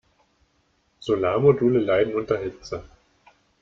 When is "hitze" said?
2.39-2.83